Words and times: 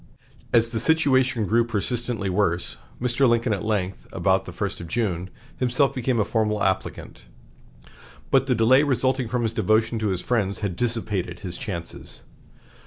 As 0.51 0.69
the 0.69 0.79
situation 0.79 1.45
grew 1.45 1.63
persistently 1.63 2.27
worse, 2.27 2.77
Mr. 2.99 3.29
Lincoln 3.29 3.53
at 3.53 3.63
length, 3.63 4.07
about 4.11 4.45
the 4.45 4.51
first 4.51 4.81
of 4.81 4.87
June, 4.87 5.29
himself 5.57 5.93
became 5.93 6.19
a 6.19 6.25
formal 6.25 6.63
applicant. 6.63 7.25
But 8.31 8.47
the 8.47 8.55
delay 8.55 8.81
resulting 8.81 9.27
from 9.27 9.43
his 9.43 9.53
devotion 9.53 9.99
to 9.99 10.07
his 10.07 10.21
friends 10.21 10.61
had 10.65 10.75
dissipated 10.75 11.41
his 11.41 11.55
chances. 11.55 12.23